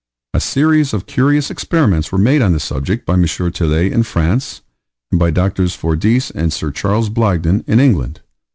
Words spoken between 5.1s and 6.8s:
and by Dr. Fordyce and Sir